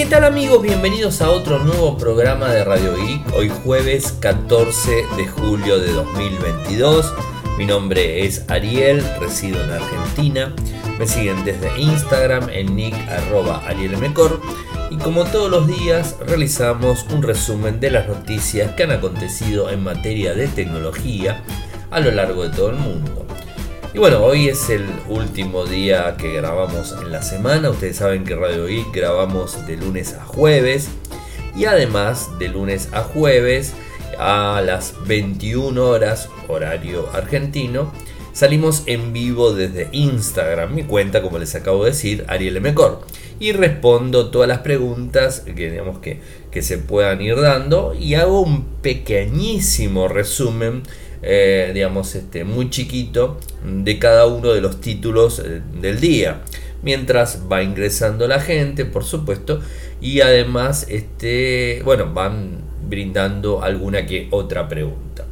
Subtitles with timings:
[0.00, 0.62] ¿Qué tal amigos?
[0.62, 7.12] Bienvenidos a otro nuevo programa de Radio Geek, hoy jueves 14 de julio de 2022.
[7.58, 10.54] Mi nombre es Ariel, resido en Argentina.
[10.98, 14.40] Me siguen desde Instagram en nick arroba arielmecor.
[14.90, 19.84] Y como todos los días realizamos un resumen de las noticias que han acontecido en
[19.84, 21.42] materia de tecnología
[21.90, 23.26] a lo largo de todo el mundo.
[23.92, 27.70] Y bueno, hoy es el último día que grabamos en la semana.
[27.70, 30.88] Ustedes saben que Radio Geek grabamos de lunes a jueves.
[31.56, 33.74] Y además de lunes a jueves
[34.16, 37.92] a las 21 horas, horario argentino,
[38.32, 43.00] salimos en vivo desde Instagram, mi cuenta, como les acabo de decir, Ariel Mecor.
[43.40, 46.20] Y respondo todas las preguntas que, digamos, que,
[46.52, 50.84] que se puedan ir dando y hago un pequeñísimo resumen
[51.22, 56.42] eh, digamos, este, muy chiquito de cada uno de los títulos eh, del día.
[56.82, 59.60] Mientras va ingresando la gente, por supuesto,
[60.00, 65.26] y además, este, bueno, van brindando alguna que otra pregunta.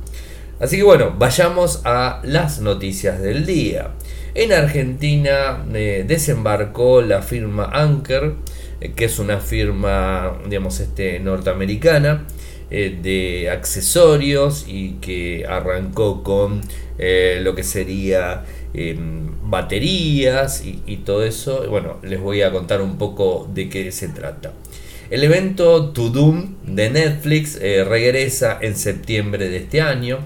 [0.60, 3.92] Así que bueno, vayamos a las noticias del día.
[4.34, 8.34] En Argentina eh, desembarcó la firma Anker,
[8.94, 12.24] que es una firma, digamos, este, norteamericana,
[12.70, 16.60] eh, de accesorios y que arrancó con
[16.98, 21.66] eh, lo que sería em, baterías y, todo eso.
[21.70, 24.52] Bueno, les voy a contar un poco de qué se trata.
[25.08, 30.18] El evento To Doom de Netflix eh, regresa en septiembre de este año.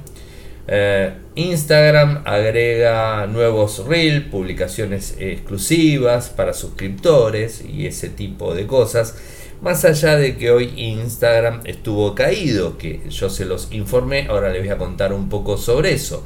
[1.34, 9.14] Instagram agrega nuevos Reels, publicaciones exclusivas para suscriptores y ese tipo de cosas.
[9.62, 14.60] Más allá de que hoy Instagram estuvo caído, que yo se los informé, ahora les
[14.60, 16.24] voy a contar un poco sobre eso.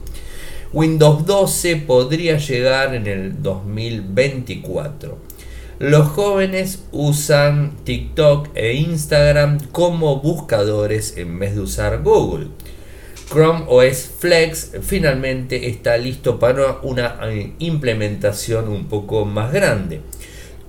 [0.73, 5.19] Windows 12 podría llegar en el 2024.
[5.81, 12.47] Los jóvenes usan TikTok e Instagram como buscadores en vez de usar Google.
[13.29, 20.01] Chrome OS Flex finalmente está listo para una eh, implementación un poco más grande.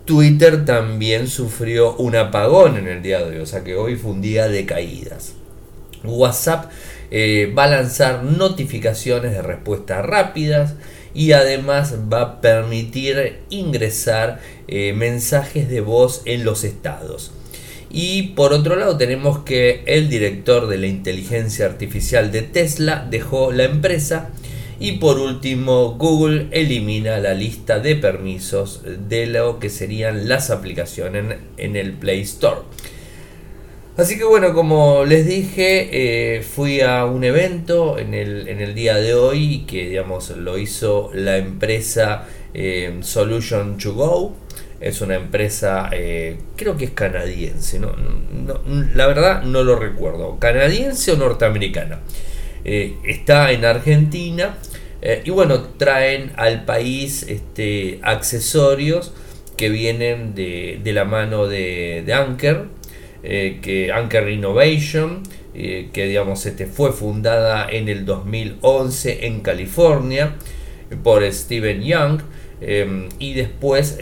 [0.07, 4.11] Twitter también sufrió un apagón en el día de hoy, o sea que hoy fue
[4.11, 5.33] un día de caídas.
[6.05, 6.71] WhatsApp
[7.11, 10.75] eh, va a lanzar notificaciones de respuestas rápidas
[11.13, 17.33] y además va a permitir ingresar eh, mensajes de voz en los estados.
[17.89, 23.51] Y por otro lado tenemos que el director de la inteligencia artificial de Tesla dejó
[23.51, 24.29] la empresa
[24.79, 31.37] y por último, Google elimina la lista de permisos de lo que serían las aplicaciones
[31.57, 32.61] en el Play Store.
[33.97, 39.15] Así que bueno, como les dije, eh, fui a un evento en el, día de
[39.15, 44.35] hoy que digamos lo hizo la empresa eh, Solution to Go.
[44.79, 47.81] Es una empresa, eh, creo que es canadiense,
[48.93, 52.01] la verdad no lo recuerdo, canadiense o norteamericana.
[52.63, 54.57] está en Argentina
[55.01, 59.13] eh, y bueno, traen al país este, accesorios
[59.55, 62.65] que vienen de, la mano de, Anker,
[63.23, 70.35] eh, que Anker Innovation, eh, que digamos este, fue fundada en el 2011 en California
[71.03, 72.21] por Steven Young
[73.19, 73.99] y después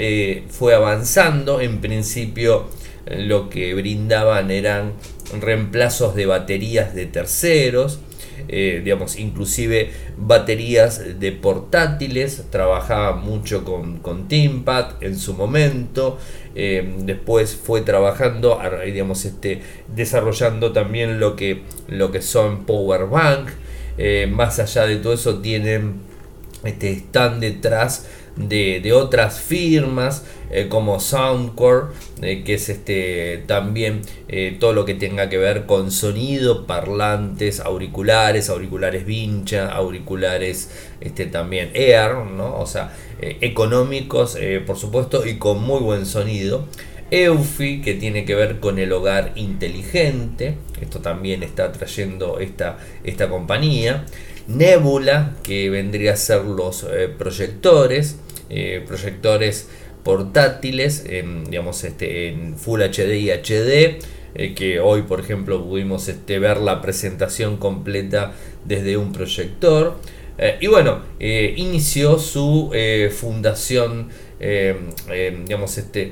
[0.50, 1.59] fue avanzando.
[1.59, 2.69] En principio
[3.05, 4.94] lo que brindaban eran
[5.41, 8.00] reemplazos de baterías de terceros
[8.47, 16.18] eh, digamos, inclusive baterías de portátiles, trabajaba mucho con, con en su momento,
[16.56, 19.62] eh, después fue trabajando, digamos, este,
[19.94, 23.50] desarrollando también lo que, lo que son Power Bank,
[23.97, 26.02] eh, más allá de todo eso tienen,
[26.63, 28.07] este, están detrás
[28.38, 31.88] de, otras firmas eh, como Soundcore,
[32.22, 37.59] eh, que es este, también eh, todo lo que tenga que ver con sonido, parlantes,
[37.59, 40.69] auriculares, auriculares vincha, auriculares
[41.01, 42.57] este, también Air, ¿no?
[42.57, 44.37] o sea, económicos
[44.67, 46.66] por supuesto y con muy buen sonido.
[47.11, 53.29] Eufy, que tiene que ver con el hogar inteligente, esto también está trayendo esta, esta
[53.29, 54.05] compañía.
[54.47, 56.85] Nebula, que vendría a ser los
[57.17, 58.17] proyectores,
[58.50, 59.70] eh, proyectores
[60.03, 64.00] portátiles, en, digamos, este, en Full HD y HD,
[64.36, 68.34] eh, que hoy, por ejemplo, pudimos este, ver la presentación completa
[68.66, 69.97] desde un proyector.
[70.38, 72.72] Eh, y bueno, inició su
[73.18, 74.09] fundación,
[74.40, 76.12] digamos, este,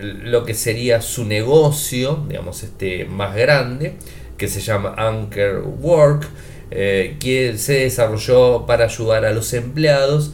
[0.00, 3.94] lo que sería su negocio, digamos, este, más grande,
[4.36, 6.26] que se llama Anchor Work,
[6.70, 10.32] que se desarrolló para ayudar a los empleados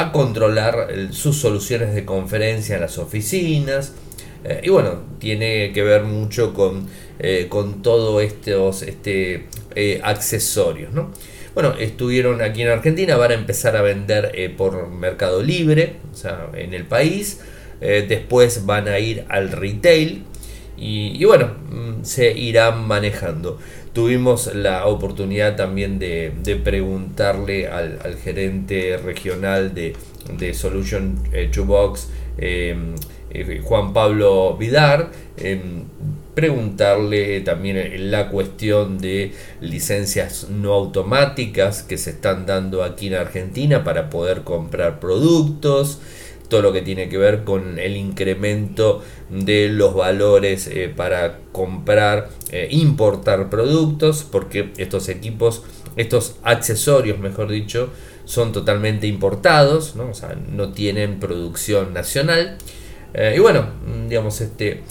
[0.00, 3.94] a controlar sus soluciones de conferencia en las oficinas,
[4.62, 6.86] y bueno, tiene que ver mucho con,
[7.48, 9.46] con todos estos este,
[10.02, 10.92] accesorios.
[10.92, 11.12] ¿no?
[11.54, 16.50] Bueno, estuvieron aquí en Argentina, van a empezar a vender por Mercado Libre, o sea,
[16.52, 17.40] en el país.
[17.80, 20.24] después van a ir al retail
[20.76, 23.58] y, bueno, mm, se irán manejando.
[23.94, 29.94] Tuvimos la oportunidad también de, preguntarle al, gerente regional de,
[30.52, 32.96] Solution eh, to Box, em,
[33.30, 35.84] eh, Juan Pablo Vidar, em,
[36.34, 43.84] preguntarle también la cuestión de licencias no automáticas que se están dando aquí en Argentina
[43.84, 46.00] para poder comprar productos
[46.48, 52.28] todo lo que tiene que ver con el incremento de los valores eh, para comprar,
[52.50, 55.62] e importar productos, porque estos equipos,
[55.96, 57.90] estos accesorios, mejor dicho,
[58.24, 62.58] son totalmente importados, no, o sea, no tienen producción nacional.
[63.14, 63.66] Eh, y bueno,
[64.08, 64.82] digamos, este,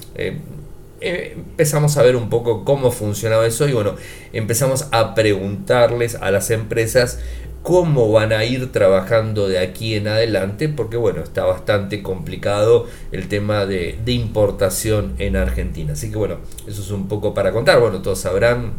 [1.03, 3.95] empezamos a ver un poco cómo funcionaba eso y bueno,
[4.31, 7.19] empezamos a preguntarles a las empresas
[7.63, 13.29] cómo van a ir trabajando de aquí en adelante, porque bueno, está bastante complicado el
[13.29, 15.93] tema de, importación en Argentina.
[15.93, 16.37] Así que bueno,
[16.67, 17.79] eso es un poco para contar.
[17.79, 18.73] Bueno, todos sabrán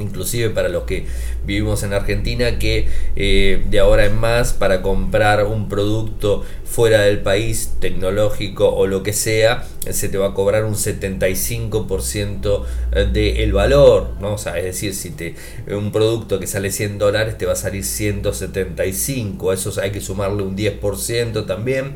[0.00, 1.06] inclusive para los que
[1.44, 7.20] vivimos en Argentina, que eh, de ahora en más para comprar un producto fuera del
[7.20, 12.64] país tecnológico o lo que sea, se te va a cobrar un 75%
[13.12, 14.34] del valor, ¿no?
[14.34, 15.36] O sea, es decir, si te
[15.70, 20.00] un producto que sale 100 dólares te va a salir 175, a eso hay que
[20.00, 21.94] sumarle un 10% también.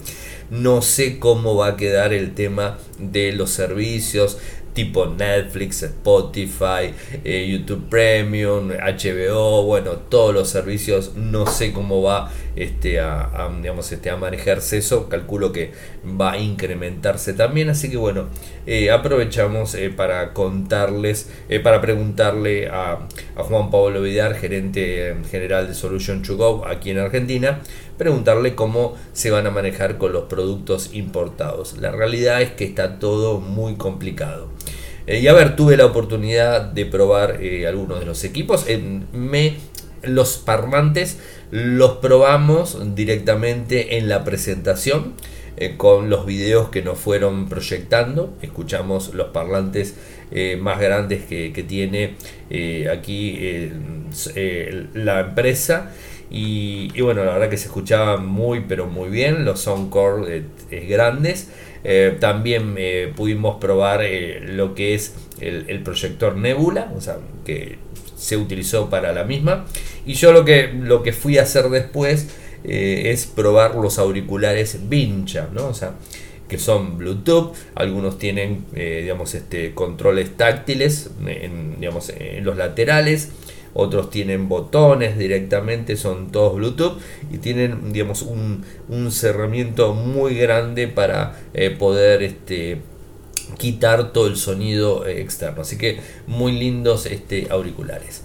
[0.50, 4.38] No sé cómo va a quedar el tema de los servicios
[4.72, 6.94] tipo Netflix, Spotify,
[7.24, 13.90] eh, YouTube Premium, HBO, bueno, todos los servicios, no sé cómo va este, a, digamos,
[13.92, 15.72] este, a manejarse eso, calculo que
[16.20, 18.26] va a incrementarse también, así que bueno,
[18.66, 21.30] eh, aprovechamos eh, para contarles,
[21.62, 23.06] para preguntarle a,
[23.36, 27.60] Juan Pablo Vidar, gerente general de Solution to aquí en Argentina,
[28.00, 31.76] preguntarle cómo se van a manejar con los productos importados.
[31.76, 34.48] La realidad es que está todo muy complicado.
[35.06, 38.64] Eh, y a ver, tuve la oportunidad de probar eh, algunos de los equipos.
[39.12, 39.56] me,
[40.02, 41.18] los parlantes
[41.50, 45.12] los probamos directamente en la presentación
[45.58, 48.32] eh, con los videos que nos fueron proyectando.
[48.40, 49.94] Escuchamos los parlantes
[50.58, 52.14] más grandes que, tiene
[52.88, 53.68] aquí
[54.94, 55.90] la empresa.
[56.30, 60.44] Y, bueno, la verdad que se escuchaba muy pero muy bien, los soundcore
[60.88, 61.48] grandes.
[61.82, 67.78] Eh, también eh, pudimos probar eh, lo que es el, proyector Nebula, o sea, que
[68.16, 69.66] se utilizó para la misma.
[70.04, 72.28] Y yo lo que, lo que fui a hacer después
[72.62, 75.68] es probar los auriculares Vincha, ¿no?
[75.68, 75.94] O sea,
[76.46, 81.10] que son Bluetooth, algunos tienen digamos, este, controles táctiles
[81.78, 83.30] digamos, en los laterales,
[83.74, 86.98] otros tienen botones directamente, son todos Bluetooth
[87.32, 88.64] y tienen digamos un,
[89.10, 92.78] cerramiento muy grande para eh, poder este,
[93.58, 95.62] quitar todo el sonido eh, externo.
[95.62, 98.22] Así que muy lindos este, auriculares.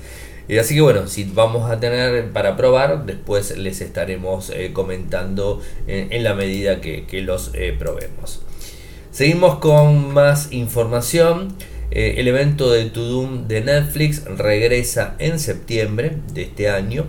[0.48, 6.24] Eh, así que bueno, si vamos a tener para probar, después les estaremos comentando en,
[6.24, 8.42] la medida que, que los probemos.
[9.12, 11.56] Seguimos con más información.
[11.92, 17.06] Eh, el evento de Tudum de Netflix regresa en septiembre de este año.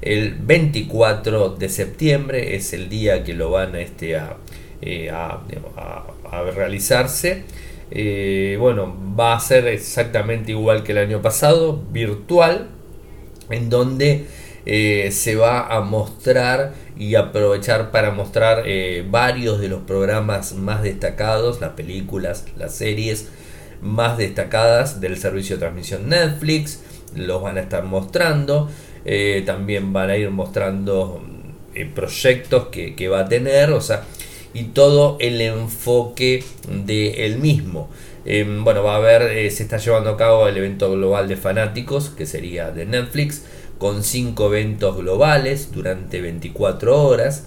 [0.00, 4.36] El 24 de septiembre es el día que lo van este, a,
[4.80, 5.40] eh, a,
[6.54, 7.44] realizarse.
[7.90, 12.68] Eh, bueno, va a ser exactamente igual que el año pasado, virtual,
[13.50, 14.26] en donde
[14.64, 18.64] se va a mostrar y aprovechar para mostrar
[19.10, 23.28] varios de los programas más destacados, las películas, las series,
[23.84, 26.80] más destacadas del servicio de transmisión Netflix,
[27.14, 28.68] los van a estar mostrando,
[29.04, 31.22] eh, también van a ir mostrando
[31.74, 34.04] eh, proyectos que, va a tener, o sea,
[34.54, 37.90] y todo el enfoque de el mismo.
[38.24, 41.36] Em, bueno, va a haber, eh, se está llevando a cabo el evento global de
[41.36, 43.44] fanáticos, que sería de Netflix,
[43.76, 47.46] con cinco eventos globales durante 24 horas.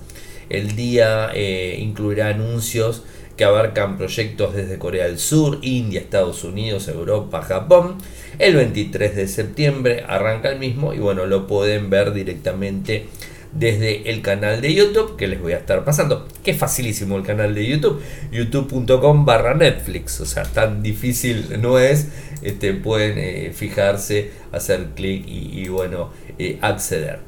[0.50, 1.32] El día
[1.78, 3.04] incluirá anuncios
[3.38, 7.98] que abarcan proyectos desde Corea del Sur, India, Estados Unidos, Europa, Japón.
[8.40, 13.06] El 23 de septiembre arranca el mismo y bueno, lo pueden ver directamente
[13.54, 16.28] desde el canal de YouTube que les voy a estar pasando.
[16.44, 18.02] Que facilísimo el canal de YouTube,
[18.32, 20.20] youtube.com barra Netflix.
[20.20, 22.08] O sea, tan difícil no es.
[22.42, 27.27] Este, pueden eh, fijarse, hacer clic y, bueno, eh, acceder.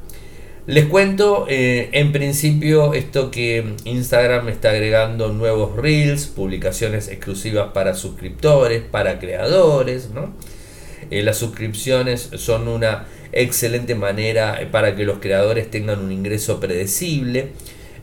[0.70, 7.96] Les cuento, eh, en principio, esto que Instagram está agregando nuevos reels, publicaciones exclusivas para
[7.96, 10.32] suscriptores, para creadores, ¿no?
[11.10, 17.48] Eh, las suscripciones son una excelente manera para que los creadores tengan un ingreso predecible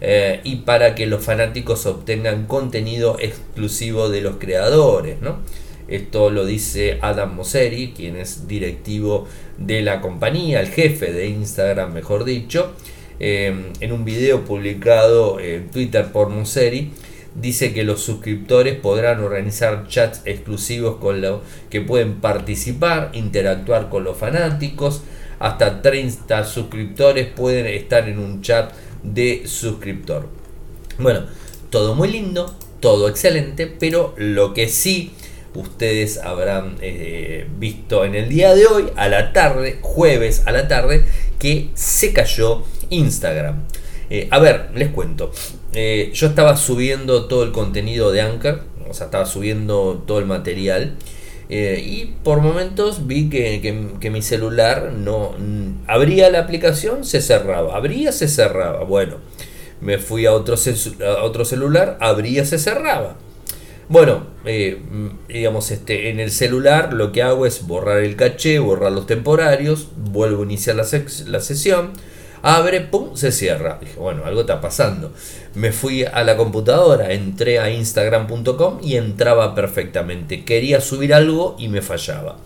[0.01, 5.39] eh, y para que los fanáticos obtengan contenido exclusivo de los creadores, ¿no?
[5.89, 11.93] Esto lo dice Adam Mosseri, quien es directivo de la compañía, el jefe de Instagram,
[11.93, 12.73] mejor dicho.
[13.21, 16.91] Eh, en un video publicado en Twitter por Mosseri,
[17.41, 21.41] dice que los suscriptores podrán organizar chats exclusivos con los
[21.71, 25.03] que pueden participar, interactuar con los fanáticos.
[25.39, 30.29] Hasta 30 suscriptores pueden estar en un chat de suscriptor.
[30.99, 31.27] Bueno,
[31.71, 35.13] todo muy lindo, todo excelente, pero lo que sí
[35.57, 40.69] ustedes habrán eh, visto en el día de hoy, a la tarde, jueves a la
[40.69, 41.05] tarde,
[41.39, 43.65] que se cayó Instagram.
[44.11, 45.33] Eh, a ver, les cuento.
[45.73, 50.27] Eh, yo estaba subiendo todo el contenido de Anchor, o sea, estaba subiendo todo el
[50.27, 50.97] material.
[51.49, 55.35] y por momentos vi que, mi celular no
[55.87, 58.85] abría la aplicación, se cerraba, abría, se cerraba.
[58.85, 59.17] Bueno,
[59.81, 63.17] me fui a otro celular, abría, se cerraba.
[63.89, 64.81] Bueno, eh,
[65.29, 69.89] digamos, este, en el celular lo que hago es borrar el caché, borrar los temporarios,
[69.97, 70.87] vuelvo a iniciar la,
[71.27, 71.93] la sesión,
[72.43, 73.79] abre, pum, se cierra.
[73.81, 75.13] Dije, bueno, algo está pasando.
[75.55, 80.45] Me fui a la computadora, entré a instagram.com y entraba perfectamente.
[80.45, 82.39] Quería subir algo y me fallaba.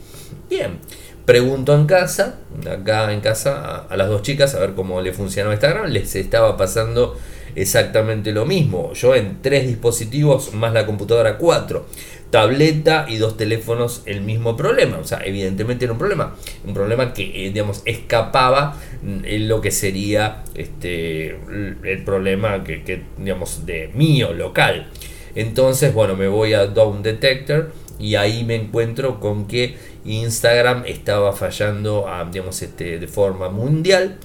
[0.50, 0.78] Bien,
[1.25, 2.38] pregunto en casa,
[2.70, 5.87] acá en casa, a, las dos chicas a ver cómo le funcionaba Instagram.
[5.90, 7.16] Les estaba pasando
[7.54, 8.92] exactamente lo mismo.
[8.95, 11.87] Yo en tres dispositivos más la computadora cuatro.
[12.30, 14.99] Tableta y dos teléfonos el mismo problema.
[14.99, 16.37] O sea, evidentemente era un problema.
[16.64, 23.66] Un problema que, eh, digamos, escapaba en lo que sería este, el problema que, digamos,
[23.66, 24.88] de mío, local.
[25.35, 31.33] Entonces, bueno, me voy a Down Detector y ahí me encuentro con que Instagram estaba
[31.33, 34.19] fallando, digamos, este, de forma mundial.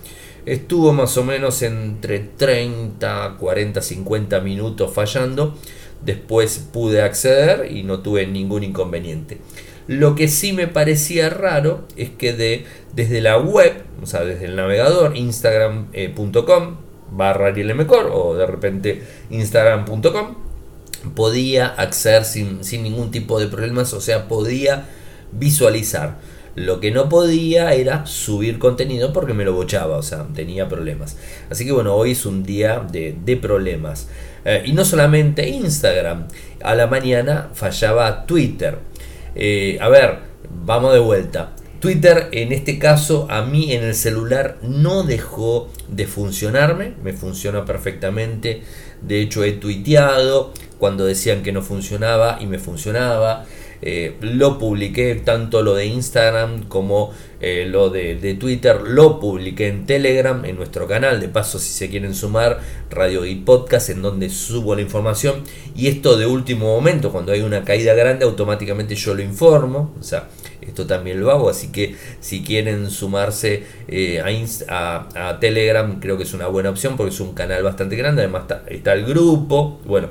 [0.45, 5.55] Estuvo más o menos entre 30, 40, 50 minutos fallando.
[6.03, 9.39] Después pude acceder y no tuve ningún inconveniente.
[9.87, 14.45] Lo que sí me parecía raro es que de, desde la web, o sea, desde
[14.45, 16.77] el navegador instagram.com
[17.11, 20.35] barra mejor o de repente instagram.com
[21.15, 24.89] podía acceder sin, sin ningún tipo de problemas, o sea, podía
[25.31, 26.17] visualizar
[26.55, 31.17] lo que no podía era subir contenido porque me lo bochaba, o sea, tenía problemas.
[31.49, 34.07] Así que bueno, hoy es un día de, problemas.
[34.45, 36.27] Eh, y no solamente Instagram,
[36.61, 38.79] a la mañana fallaba Twitter.
[39.35, 40.19] Eh, a ver,
[40.49, 41.51] vamos de vuelta.
[41.79, 47.65] Twitter en este caso a mí en el celular no dejó de funcionarme, me funciona
[47.65, 48.63] perfectamente.
[49.01, 53.45] De hecho he tuiteado cuando decían que no funcionaba y me funcionaba.
[53.87, 59.85] Eh, lo publiqué tanto lo de Instagram como eh, lo de, Twitter, lo publiqué en
[59.85, 64.31] Telegram, en nuestro canal, de paso si se quieren sumar, Radio y Podcast, en donde
[64.31, 65.43] subo la información.
[65.75, 69.93] Y esto de último momento, cuando hay una caída grande, automáticamente yo lo informo.
[69.99, 70.29] O sea,
[70.69, 74.21] esto también lo hago, así que si quieren sumarse eh,
[74.67, 78.43] a, Telegram, creo que es una buena opción porque es un canal bastante grande, además
[78.43, 80.09] está, está el grupo, bueno.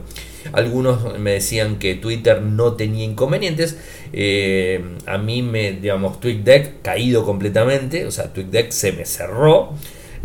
[0.52, 3.78] Algunos me decían que Twitter no tenía inconvenientes.
[4.12, 8.06] Eh, a mí me, digamos, TweetDeck caído completamente.
[8.06, 9.72] O sea, TweetDeck se me cerró.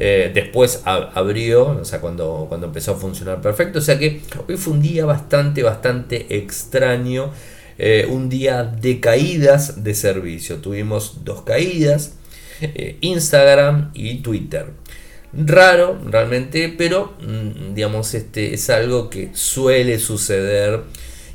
[0.01, 3.79] Eh, después abrió, o sea, cuando, cuando empezó a funcionar perfecto.
[3.79, 7.31] O sea que hoy fue un día bastante, bastante extraño.
[7.79, 10.57] Eh, un día de caídas de servicio.
[10.57, 12.15] Tuvimos dos caídas.
[13.01, 14.67] Instagram y Twitter
[15.33, 20.81] raro realmente, pero mm, digamos, este es algo que suele suceder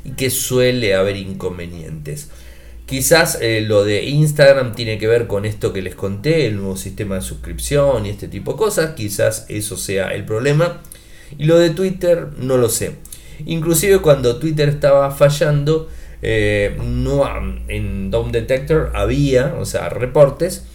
[0.03, 2.29] y que suele haber inconvenientes.
[2.85, 6.77] Quizás eh, lo de Instagram tiene que ver con esto que les conté, el nuevo
[6.77, 8.91] sistema de suscripción y este tipo de cosas.
[8.91, 10.81] Quizás eso sea el problema.
[11.39, 12.91] Y lo de Twitter no lo sé.
[13.47, 15.89] Inclusive cuando Twitter estaba fallando,
[16.21, 17.23] eh, no,
[17.67, 20.65] en Dome Detector había, o sea, reportes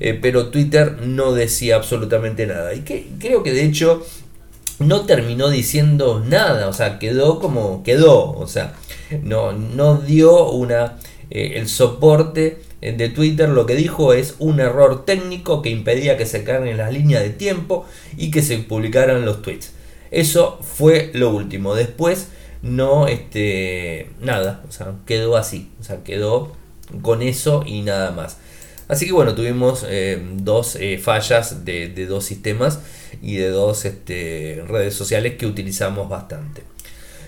[0.00, 2.74] eh, pero Twitter no decía absolutamente nada.
[2.74, 4.04] Y que creo que de hecho
[4.78, 8.74] no terminó diciendo nada, o sea, quedó como quedó, o sea,
[9.22, 10.98] no, no dio una,
[11.30, 16.26] eh, el soporte de Twitter lo que dijo es un error técnico que impedía que
[16.26, 17.86] se carguen las líneas de tiempo
[18.16, 19.72] y que se publicaran los tweets.
[20.12, 21.74] Eso fue lo último.
[21.74, 22.28] Después
[22.62, 26.56] no, este, nada, o sea, quedó así, o sea, quedó
[27.02, 28.38] con eso y nada más.
[28.88, 32.80] Así que bueno, tuvimos eh, dos eh, fallas de, dos sistemas
[33.22, 36.62] y de dos este, redes sociales que utilizamos bastante.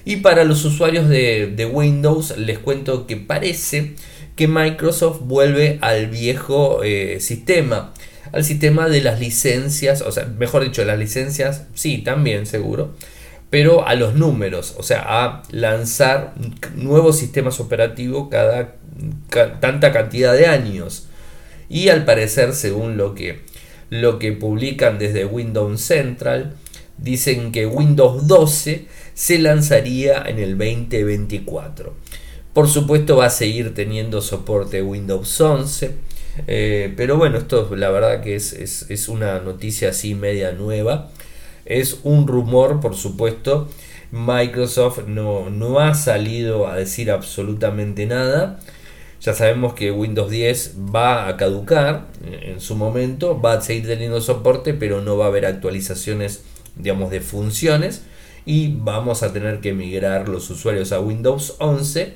[0.06, 3.94] Y para los usuarios de, Windows les cuento que parece
[4.34, 7.92] que Microsoft vuelve al viejo eh, sistema,
[8.32, 12.94] al sistema de las licencias, o sea, mejor dicho, las licencias, sí, también seguro,
[13.50, 16.34] pero a los números, o sea, a lanzar
[16.76, 18.76] nuevos sistemas operativos cada
[19.60, 21.06] tanta cantidad de años.
[21.68, 23.40] Y al parecer, según lo que,
[23.90, 26.54] lo que publican desde Windows Central,
[26.98, 31.94] dicen que Windows 12 se lanzaría en el 2024.
[32.52, 35.94] Por supuesto va a seguir teniendo soporte Windows 11,
[36.46, 41.10] eh, pero bueno, esto la verdad que es, es, una noticia así media nueva.
[41.64, 43.68] Es un rumor, por supuesto.
[44.12, 48.60] Microsoft no, no ha salido a decir absolutamente nada.
[49.20, 54.20] Ya sabemos que Windows 10 va a caducar en su momento, va a seguir teniendo
[54.20, 56.42] soporte, pero no va a haber actualizaciones,
[56.76, 58.02] digamos, de funciones
[58.46, 62.14] y vamos a tener que migrar los usuarios a Windows 11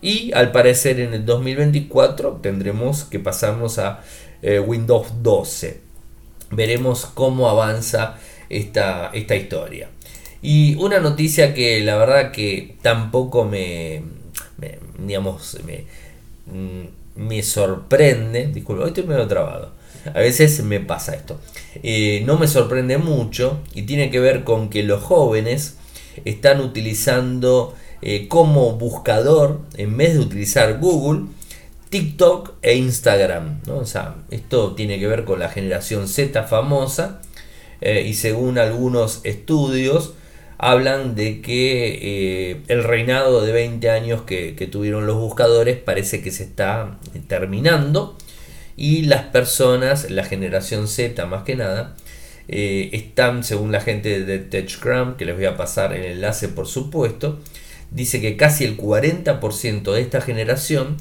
[0.00, 4.00] y al parecer en el 2024 tendremos que pasarnos a
[4.42, 5.80] eh, Windows 12.
[6.50, 9.88] Veremos cómo avanza esta, esta historia.
[10.42, 14.02] Y una noticia que la verdad que tampoco me,
[14.58, 15.84] me digamos, me,
[16.46, 16.84] Mm,
[17.16, 19.72] me sorprende, disculpa, hoy estoy medio trabado,
[20.14, 21.40] a veces me pasa esto,
[21.82, 25.76] eh, no me sorprende mucho y tiene que ver con que los jóvenes
[26.24, 31.26] están utilizando eh, como buscador, en vez de utilizar Google,
[31.88, 33.60] TikTok e Instagram.
[33.66, 33.78] ¿no?
[33.78, 37.22] O sea, esto tiene que ver con la generación Z famosa
[37.80, 40.14] eh, y según algunos estudios,
[40.58, 46.30] hablan de que eh, el reinado de 20 años que, tuvieron los buscadores parece que
[46.30, 48.16] se está terminando
[48.76, 51.94] y las personas, la generación Z más que nada,
[52.48, 56.66] eh, están, según la gente de TechCram, que les voy a pasar el enlace por
[56.66, 57.40] supuesto,
[57.90, 60.96] dice que casi el 40% de esta generación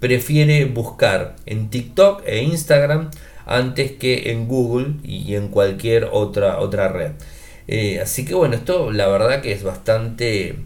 [0.00, 3.10] prefiere buscar en TikTok e Instagram
[3.48, 7.12] antes que en Google y en cualquier otra, otra red.
[7.66, 10.56] Eh, así que bueno, esto la verdad que es bastante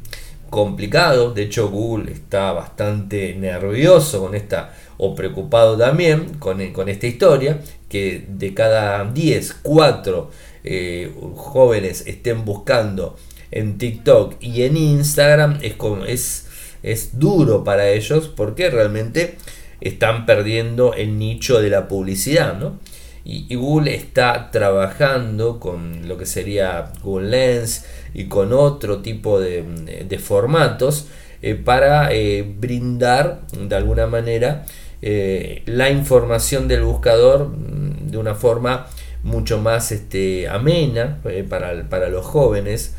[0.51, 1.33] complicado.
[1.33, 7.61] De hecho, Google está bastante nervioso con esta, o preocupado también con, con esta historia,
[7.89, 10.31] que de cada 10, 4
[10.65, 13.17] eh, jóvenes estén buscando
[13.51, 15.75] en TikTok y en Instagram es,
[16.07, 16.47] es,
[16.83, 19.37] es duro para ellos porque realmente
[19.83, 22.79] están perdiendo el nicho de la publicidad, ¿no?
[23.25, 30.19] Y, Google está trabajando con lo que sería Google Lens y con otro tipo de,
[30.21, 31.07] formatos
[31.41, 34.67] eh, para eh, brindar de alguna manera
[35.03, 38.87] eh, la información del buscador mm, de una forma
[39.23, 42.95] mucho más este, amena para, para, los jóvenes.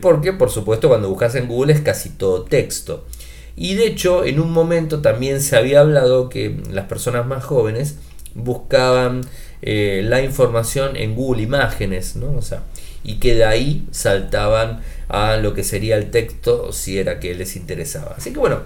[0.00, 3.04] porque por supuesto cuando buscas en Google es casi todo texto.
[3.60, 7.96] Y de hecho en un momento también se había hablado que las personas más jóvenes
[8.34, 9.20] buscaban
[9.60, 12.34] eh, la información en Google Imágenes, ¿no?
[12.38, 12.62] O sea,
[13.04, 17.54] y que de ahí saltaban a lo que sería el texto si era que les
[17.54, 18.14] interesaba.
[18.16, 18.60] Así que bueno,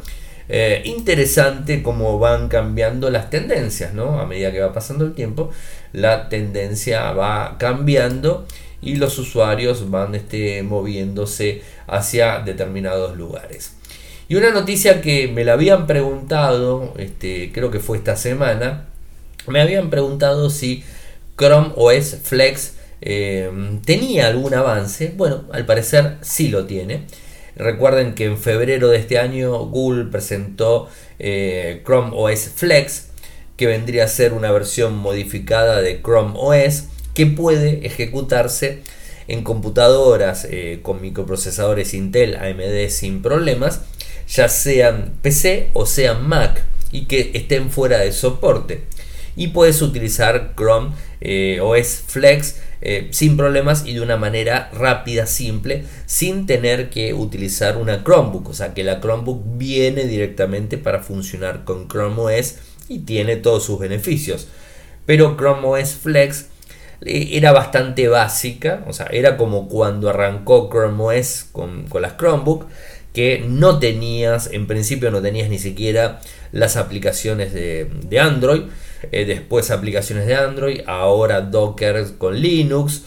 [0.48, 4.20] eh, interesante cómo van cambiando las tendencias, ¿no?
[4.20, 5.50] A medida que va pasando el tiempo,
[5.92, 8.46] la tendencia va cambiando
[8.80, 13.72] y los usuarios van este, moviéndose hacia determinados lugares.
[14.28, 18.86] Y una noticia que me la habían preguntado, este, creo que fue esta semana,
[19.46, 20.82] me habían preguntado si
[21.36, 23.50] Chrome OS Flex eh,
[23.84, 25.12] tenía algún avance.
[25.14, 27.02] Bueno, al parecer sí lo tiene.
[27.56, 33.08] Recuerden que en febrero de este año Google presentó eh, Chrome OS Flex,
[33.56, 36.84] que vendría a ser una versión modificada de Chrome OS
[37.14, 38.82] que puede ejecutarse
[39.28, 43.82] en computadoras eh, con microprocesadores Intel AMD sin problemas,
[44.28, 48.82] ya sean PC o sean Mac y que estén fuera de soporte
[49.36, 55.26] y puedes utilizar Chrome eh, OS Flex eh, sin problemas y de una manera rápida,
[55.26, 58.50] simple, sin tener que utilizar una Chromebook.
[58.50, 62.56] O sea que la Chromebook viene directamente para funcionar con Chrome OS
[62.88, 64.48] y tiene todos sus beneficios.
[65.06, 66.46] Pero Chrome OS Flex
[67.00, 72.16] eh, era bastante básica, o sea, era como cuando arrancó Chrome OS con, con las
[72.16, 72.66] Chromebook,
[73.14, 76.20] que no tenías, en principio no tenías ni siquiera
[76.52, 77.88] las aplicaciones de,
[78.20, 78.62] Android
[79.12, 83.04] eh, después aplicaciones de Android, ahora Docker con Linux.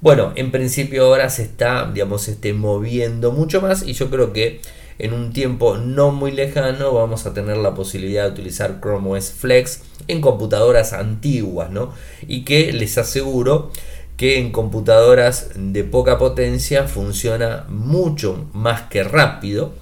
[0.00, 4.60] Bueno, en principio ahora se está, digamos, moviendo mucho más y yo creo que
[4.98, 9.30] en un tiempo no muy lejano vamos a tener la posibilidad de utilizar Chrome OS
[9.30, 11.92] Flex en computadoras antiguas, ¿no?
[12.26, 13.70] Y que les aseguro
[14.16, 19.72] que en computadoras de poca potencia funciona mucho más que rápido.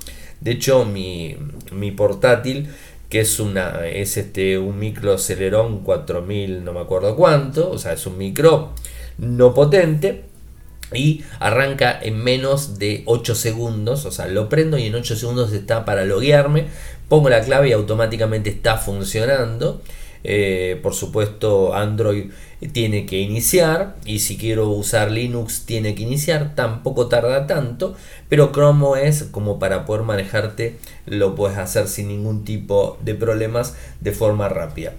[0.40, 1.36] De hecho, mi,
[1.70, 2.68] mi portátil,
[3.08, 7.92] que es, una, es este, un micro Celeron 4000, no me acuerdo cuánto, o sea,
[7.92, 8.72] es un micro
[9.18, 10.24] no potente,
[10.94, 15.52] y arranca en menos de 8 segundos, o sea, lo prendo y en 8 segundos
[15.52, 16.66] está para loguearme,
[17.08, 19.82] pongo la clave y automáticamente está funcionando.
[20.24, 22.30] Eh, por supuesto, Android
[22.72, 27.96] tiene que iniciar y si quiero usar Linux tiene que iniciar, tampoco tarda tanto,
[28.28, 33.76] pero Chrome es como para poder manejarte lo puedes hacer sin ningún tipo de problemas
[34.00, 34.92] de forma rápida.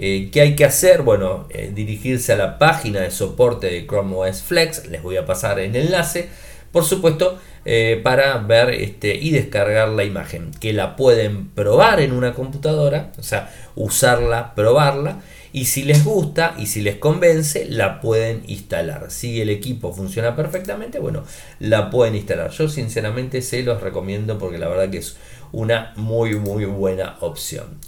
[0.00, 1.02] Eh, ¿Qué hay que hacer?
[1.02, 5.26] Bueno, eh, dirigirse a la página de soporte de Chrome OS Flex, les voy a
[5.26, 6.28] pasar el enlace,
[6.72, 12.12] por supuesto, eh, para ver este, y descargar la imagen, que la pueden probar en
[12.12, 15.20] una computadora, o sea, usarla, probarla,
[15.52, 19.10] y si les gusta y si les convence, la pueden instalar.
[19.10, 21.24] Si el equipo funciona perfectamente, bueno,
[21.58, 22.50] la pueden instalar.
[22.50, 25.16] Yo sinceramente se los recomiendo porque la verdad que es
[25.52, 27.78] una muy muy buena opción.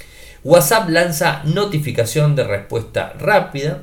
[0.43, 3.83] WhatsApp lanza notificación de respuesta rápida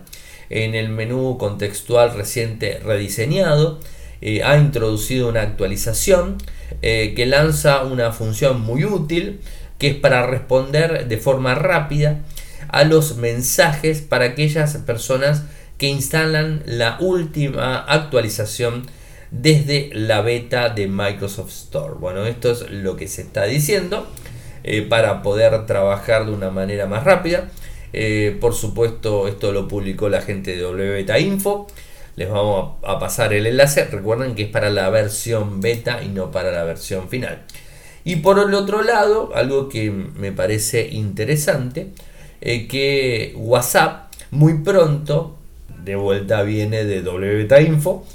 [0.49, 3.79] en el menú contextual reciente rediseñado.
[4.21, 6.37] Eh, ha introducido una actualización
[6.81, 9.41] eh, que lanza una función muy útil
[9.77, 12.21] que es para responder de forma rápida
[12.69, 15.43] a los mensajes para aquellas personas
[15.77, 18.87] que instalan la última actualización
[19.29, 21.93] desde la beta de Microsoft Store.
[21.99, 24.07] Bueno, esto es lo que se está diciendo.
[24.63, 27.49] Eh, para poder trabajar de una manera más rápida.
[28.41, 31.67] Por supuesto, esto lo publicó la gente de WBeta Info.
[32.17, 33.85] Les vamos a pasar el enlace.
[33.85, 37.43] Recuerden que es para la versión beta y no para la versión final.
[38.03, 41.87] Y por el otro lado, algo que me parece interesante,
[42.41, 45.37] eh, que WhatsApp muy pronto,
[45.85, 48.05] de vuelta viene de WBeta Info,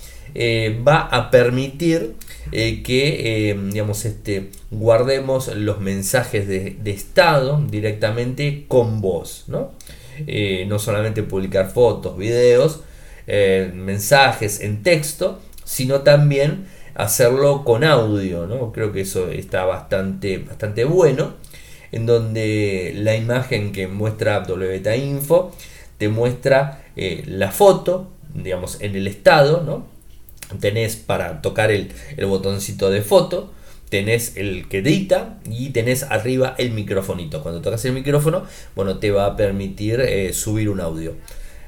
[0.87, 2.15] va a permitir
[2.51, 9.45] eh, que eh, digamos, este, guardemos los mensajes de, estado directamente con voz.
[9.47, 9.73] ¿no?
[10.27, 12.81] Eh, no solamente publicar fotos, videos,
[13.27, 18.47] mensajes en texto, sino también hacerlo con audio.
[18.47, 18.73] ¿no?
[18.73, 21.35] Creo que eso está bastante, bastante bueno.
[21.93, 25.55] En donde la imagen que muestra WTA Info
[25.99, 29.93] te muestra la foto, digamos, en el estado, ¿no?
[30.61, 31.89] tenés para tocar el,
[32.27, 33.53] botoncito de foto,
[33.89, 37.43] tenés el que edita y tenés arriba el microfonito.
[37.43, 41.15] Cuando tocas el micrófono, bueno, te va a permitir eh, subir un audio.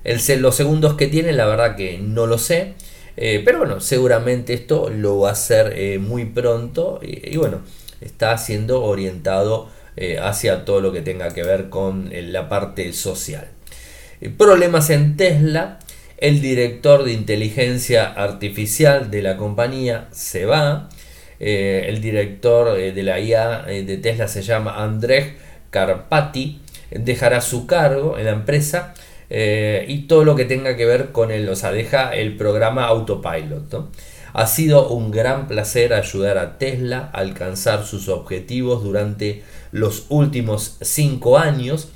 [0.05, 2.75] El, los segundos que tiene, la verdad que no lo sé.
[3.17, 7.01] Eh, pero bueno, seguramente esto lo va a hacer eh, muy pronto.
[7.03, 7.63] Y, bueno,
[8.01, 9.69] está siendo orientado
[10.21, 13.47] hacia todo lo que tenga que ver con la parte social.
[14.37, 15.79] problemas en Tesla
[16.19, 20.89] el director de inteligencia artificial de la compañía se va,
[21.41, 25.37] eh, el director eh, de la IA eh, de Tesla se llama Andrej
[25.71, 28.95] Karpati, dejará su cargo en la empresa
[29.89, 33.89] y todo lo que tenga que ver con él, o sea, deja el programa Autopilot.
[34.35, 40.77] Ha sido un gran placer ayudar a Tesla a alcanzar sus objetivos durante los últimos
[40.81, 41.89] cinco años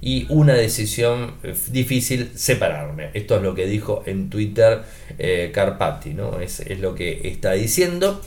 [0.00, 3.10] y una decisión eh, difícil separarme.
[3.14, 4.82] Esto es lo que dijo en Twitter
[5.18, 6.38] eh, Carpati, ¿no?
[6.40, 8.20] Es, es, lo que está diciendo.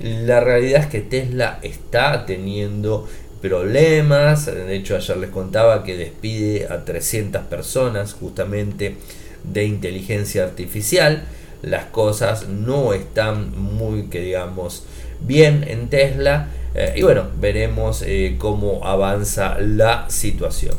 [0.00, 3.08] La realidad es que Tesla está teniendo
[3.42, 4.46] problemas.
[4.46, 8.96] De hecho, ayer les contaba que despide a 300 personas justamente
[9.44, 11.24] de inteligencia artificial.
[11.62, 14.84] Las cosas no están muy, que digamos,
[15.20, 16.48] bien en Tesla.
[16.74, 18.04] Eh, y bueno, veremos
[18.38, 20.76] cómo avanza la situación.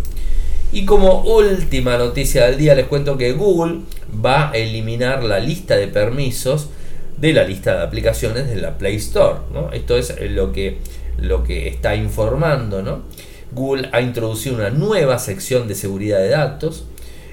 [0.74, 3.82] Y como última noticia del día les cuento que Google
[4.26, 6.70] va a eliminar la lista de permisos
[7.18, 9.36] de la lista de aplicaciones de la Play Store.
[9.72, 10.80] Esto es lo que,
[11.24, 13.04] lo que está informando.
[13.52, 16.86] Google ha introducido una nueva sección de seguridad de datos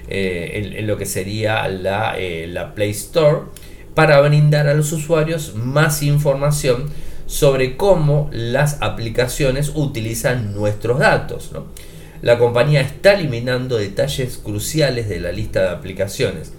[0.07, 3.43] eh, en, lo que sería la, eh, la, Play Store
[3.93, 6.89] para brindar a los usuarios más información
[7.27, 11.51] sobre cómo las aplicaciones utilizan nuestros datos
[12.21, 16.53] la compañía está eliminando detalles cruciales de la lista de aplicaciones.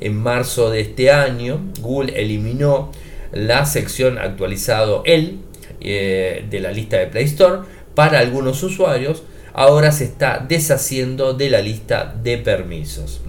[0.00, 2.92] En marzo de este año, Google eliminó
[3.32, 5.40] la sección actualizado el
[5.84, 7.60] eh, de la lista de Play Store
[7.94, 9.22] para algunos usuarios.
[9.52, 13.20] Ahora se está deshaciendo de la lista de permisos,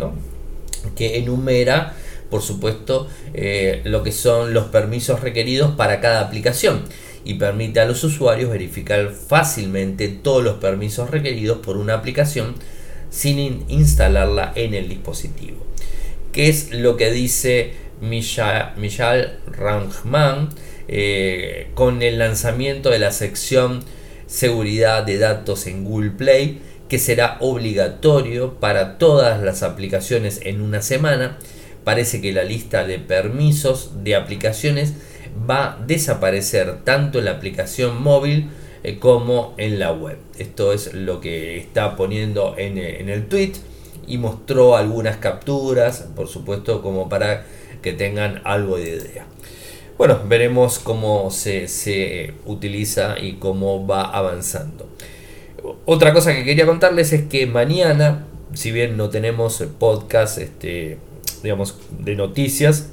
[0.96, 1.96] que enumera,
[2.30, 6.84] por supuesto, eh, lo que son los permisos requeridos para cada aplicación.
[7.26, 12.56] y permite a los usuarios verificar fácilmente todos los permisos requeridos por una aplicación
[13.10, 15.66] sin instalarla en el dispositivo.
[16.34, 20.50] ¿Qué es lo que dice Michal Rangman
[20.88, 23.84] eh, con el lanzamiento de la sección
[24.28, 26.62] seguridad de datos en Google Play?
[26.93, 31.39] que será obligatorio para todas las aplicaciones en una semana.
[31.84, 34.93] Parece que la lista de permisos de aplicaciones
[35.50, 38.52] va a desaparecer tanto en la aplicación móvil
[38.84, 40.17] eh, como en la web.
[40.38, 43.54] Esto es lo que está poniendo en, eh, el tweet
[44.06, 47.46] y mostró algunas capturas, por supuesto, como para
[47.82, 49.26] que tengan algo de idea.
[49.97, 54.88] Bueno, veremos cómo se, se utiliza y cómo va avanzando.
[55.86, 60.97] Otra cosa que quería contarles es que mañana, si bien no tenemos podcast, este,
[61.43, 62.89] digamos, de noticias,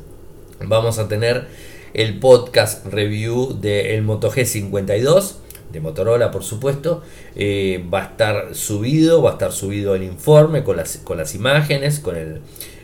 [0.60, 1.46] vamos a tener
[1.94, 5.36] el podcast review del Moto G52
[5.72, 7.02] de Motorola, por supuesto.
[7.34, 11.34] Eh, va a estar subido, va a estar subido el informe con las, con las
[11.34, 12.40] imágenes, con el,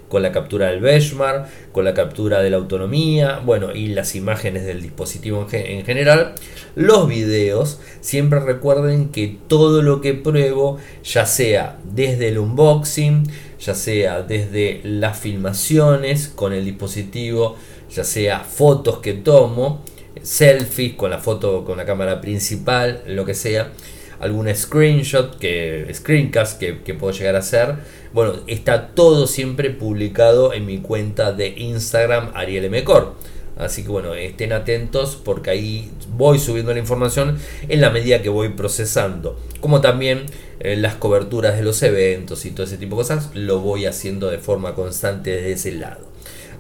[0.08, 4.64] con la captura del benchmark, con la captura de la autonomía, bueno, y las imágenes
[4.64, 6.34] del dispositivo en, general.
[6.74, 13.24] Los videos, siempre recuerden que todo lo que pruebo, ya sea desde el unboxing,
[13.58, 17.56] ya sea desde las filmaciones con el dispositivo,
[17.90, 19.82] ya sea fotos que tomo,
[20.22, 23.72] selfies con la foto con la cámara principal, lo que sea,
[24.20, 27.76] algún screenshot, que, screencast que, que puedo llegar a hacer.
[28.12, 33.14] Bueno, está todo siempre publicado en mi cuenta de Instagram Ariel Mecor.
[33.56, 38.28] Así que bueno, estén atentos porque ahí voy subiendo la información en la medida que
[38.28, 39.38] voy procesando.
[39.60, 40.26] Como también
[40.60, 44.30] eh, las coberturas de los eventos y todo ese tipo de cosas, lo voy haciendo
[44.30, 46.06] de forma constante desde ese lado.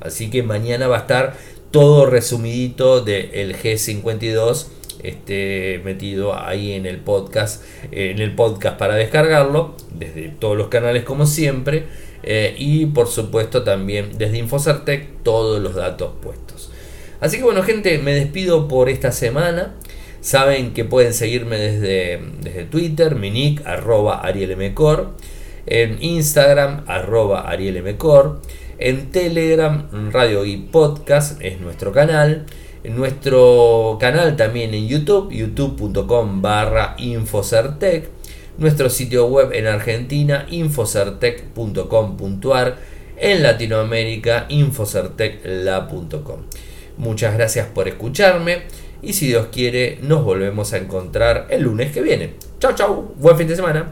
[0.00, 1.36] Así que mañana va a estar
[1.70, 4.66] todo resumidito del G52
[5.02, 11.04] esté metido ahí en el podcast, en el podcast para descargarlo, desde todos los canales
[11.04, 11.84] como siempre,
[12.22, 16.70] eh, y por supuesto también desde Infocertec todos los datos puestos.
[17.20, 19.74] Así que bueno gente, me despido por esta semana.
[20.20, 25.12] Saben que pueden seguirme desde, desde Twitter, mi nick, arroba arielmcor,
[25.66, 28.40] en Instagram, arroba arielmcor,
[28.78, 32.44] en Telegram, Radio y Podcast es nuestro canal
[32.90, 38.08] nuestro canal también en YouTube, youtube.com barra Infocertec,
[38.58, 42.76] nuestro sitio web en Argentina, infocertec.com.ar,
[43.18, 46.40] en Latinoamérica, infocertecla.com.
[46.98, 48.62] Muchas gracias por escucharme
[49.02, 52.32] y si Dios quiere nos volvemos a encontrar el lunes que viene.
[52.58, 53.84] Chao, chao, buen fin de semana.